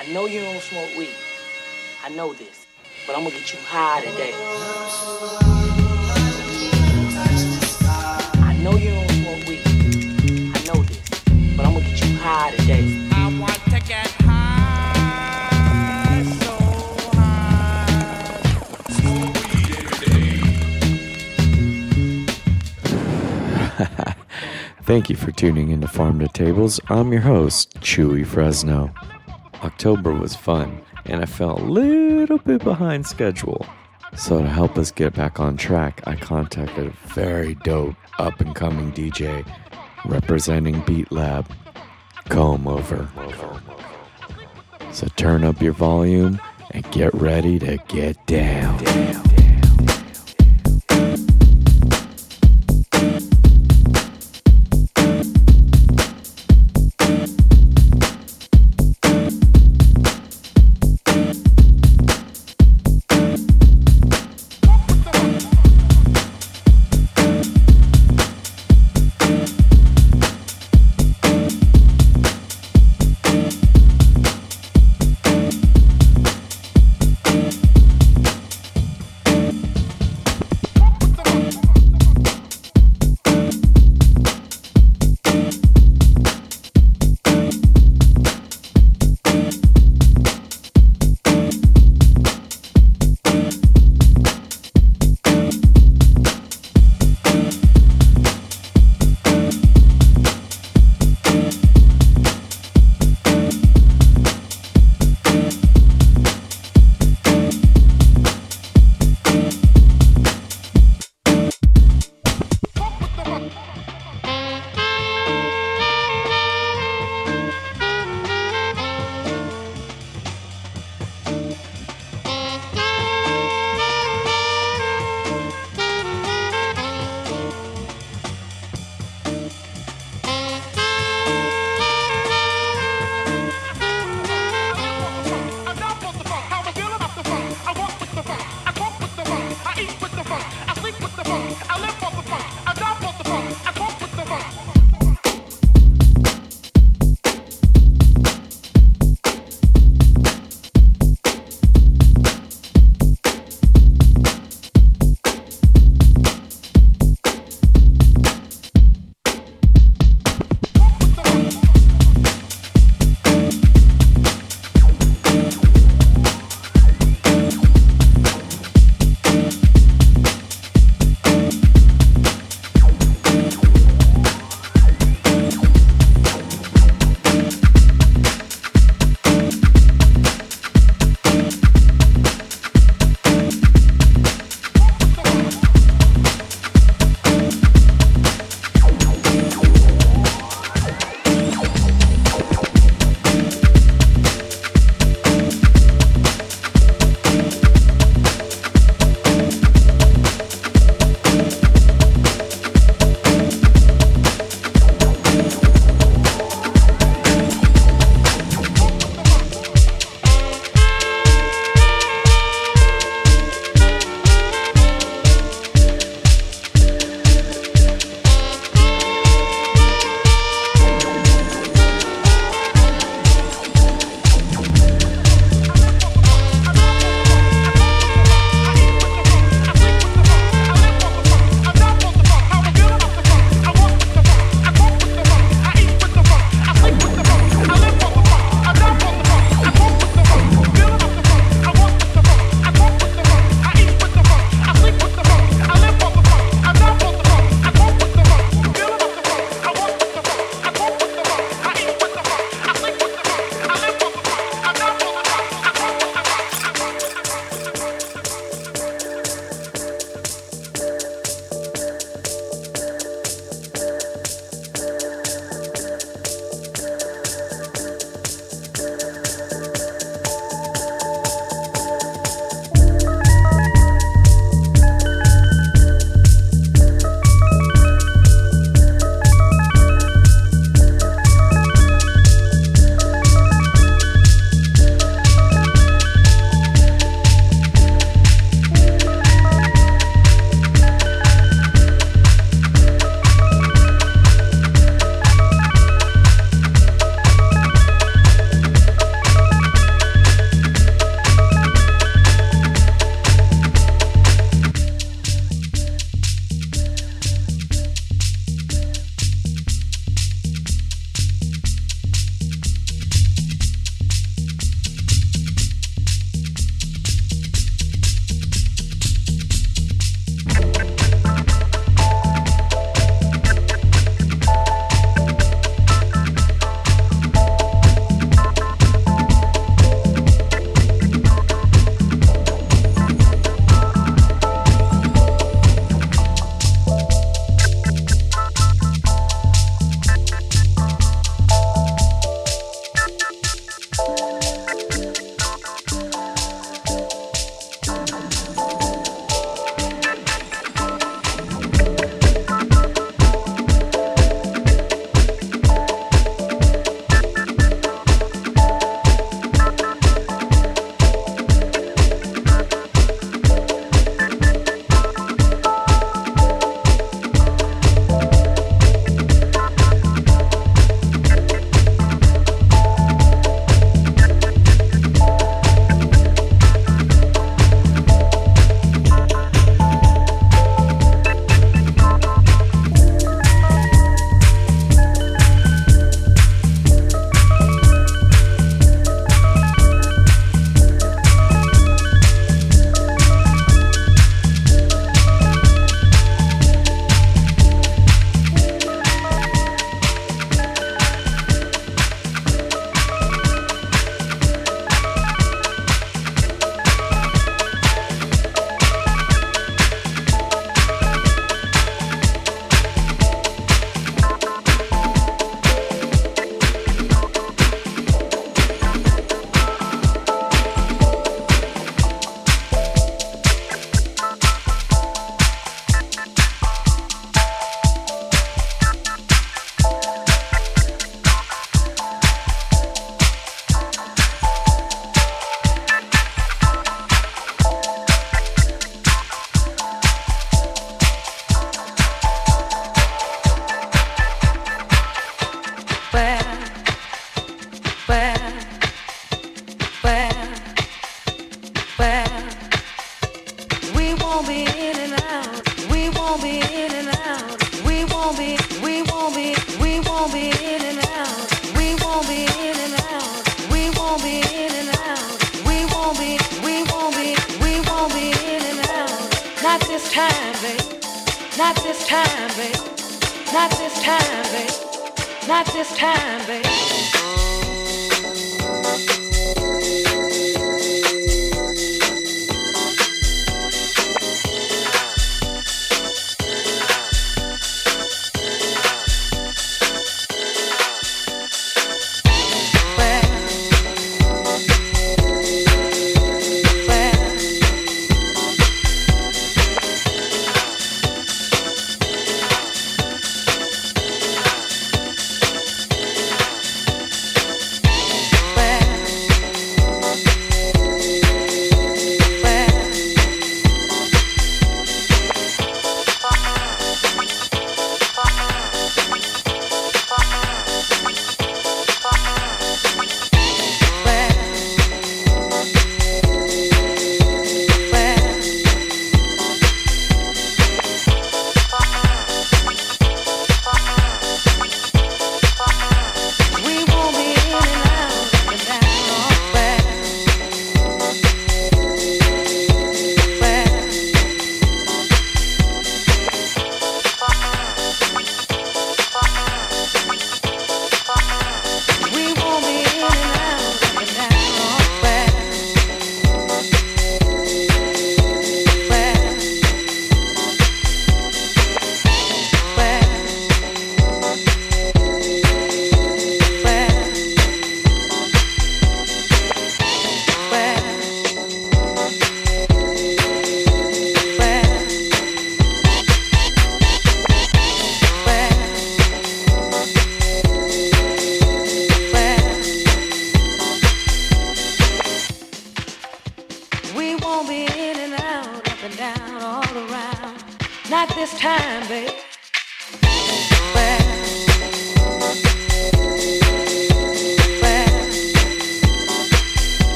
[0.00, 1.10] I know you don't smoke weed.
[2.02, 2.64] I know this.
[3.06, 4.32] But I'm gonna get you high today.
[8.42, 9.60] I know you don't smoke weed.
[10.56, 11.06] I know this.
[11.54, 13.10] But I'm gonna get you high today.
[13.12, 14.94] I want to get high,
[16.40, 16.56] so
[23.84, 24.14] high.
[24.84, 26.80] Thank you for tuning in to Farm to Tables.
[26.88, 28.94] I'm your host, Chewy Fresno.
[29.80, 33.64] October was fun, and I felt a little bit behind schedule.
[34.14, 38.54] So, to help us get back on track, I contacted a very dope up and
[38.54, 39.42] coming DJ
[40.04, 41.50] representing Beat Lab,
[42.28, 43.08] Comb Over.
[44.92, 46.38] So, turn up your volume
[46.72, 48.84] and get ready to get down.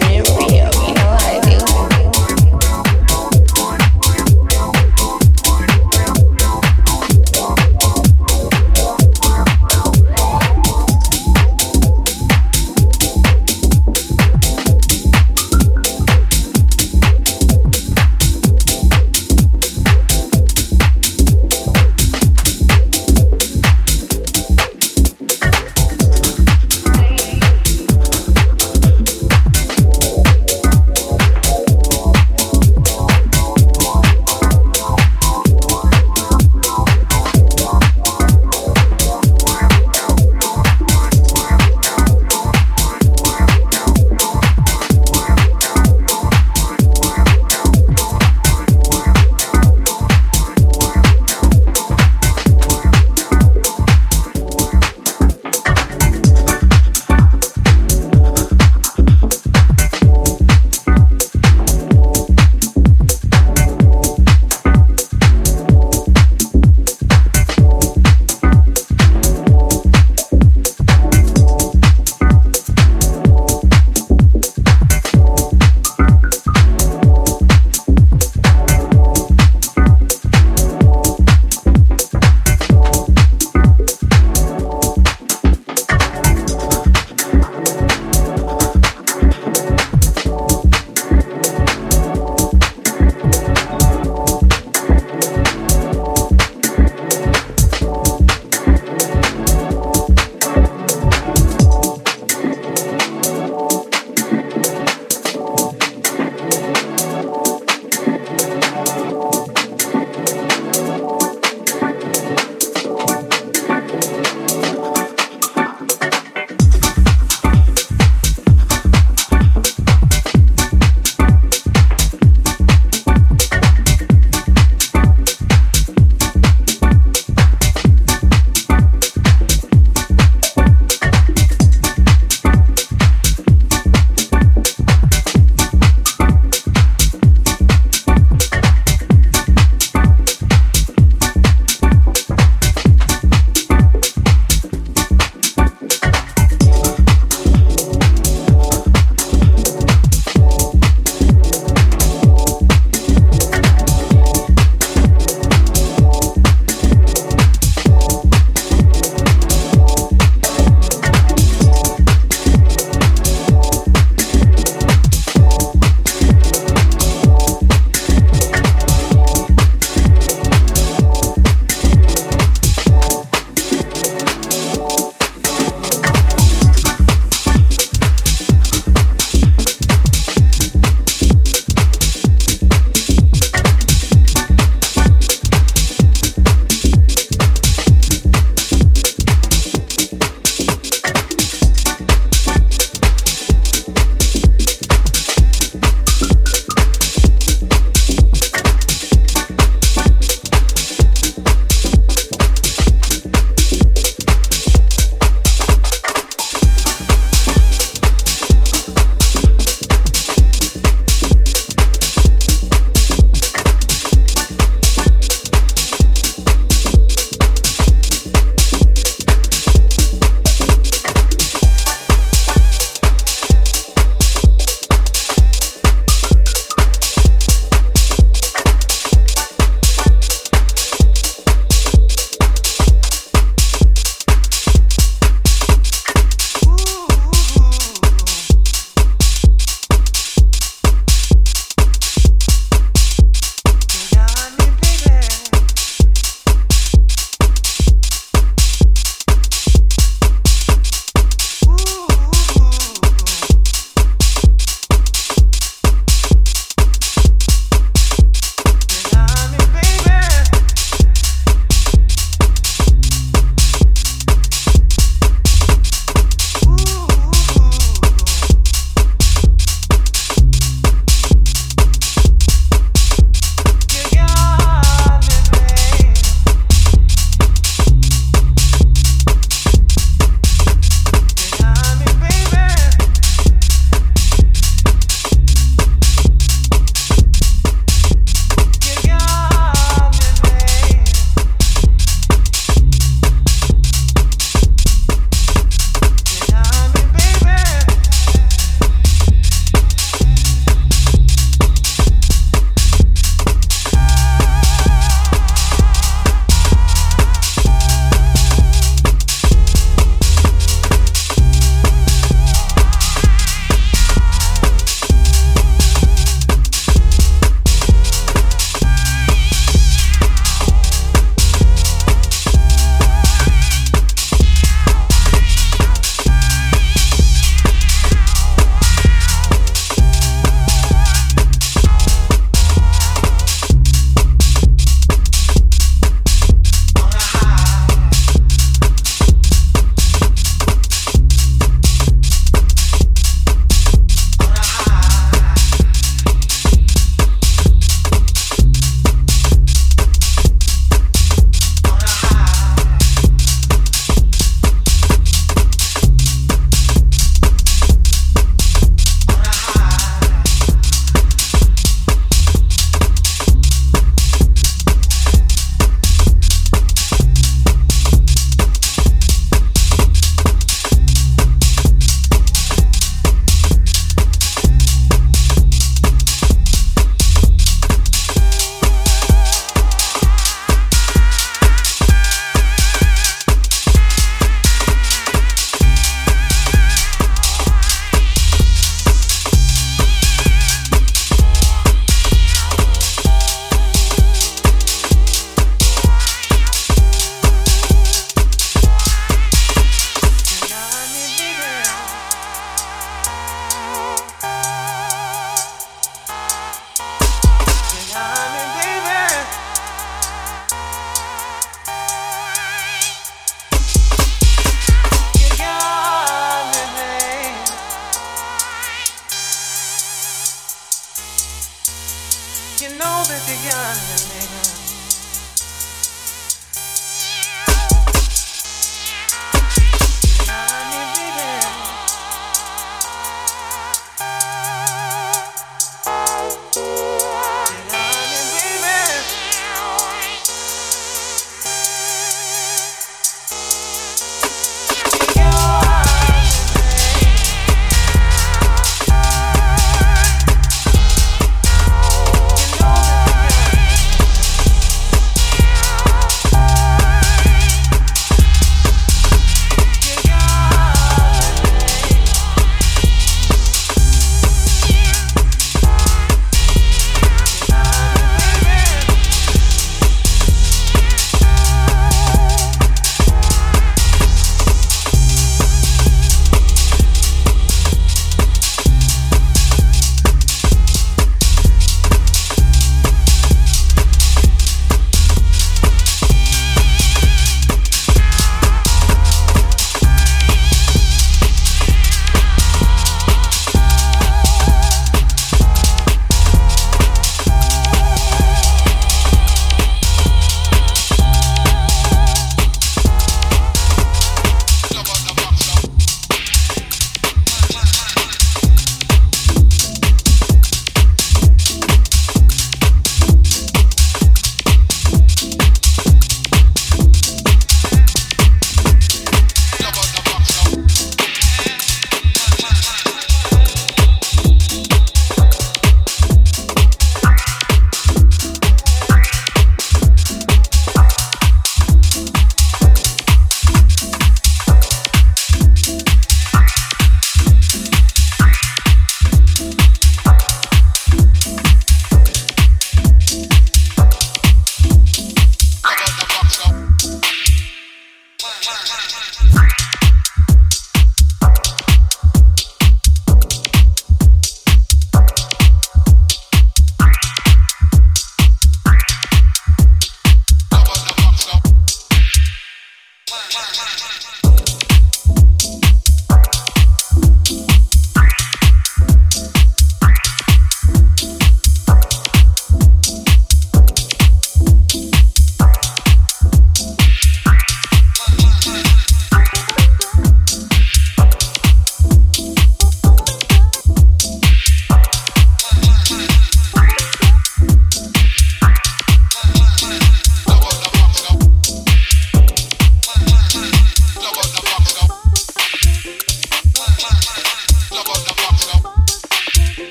[0.00, 0.33] keep it real.